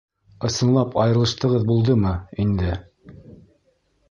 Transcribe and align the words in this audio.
Ысынлап 0.47 0.95
айырылыштығыҙ 1.03 1.67
булдымы 1.73 2.15
инде? 2.47 2.73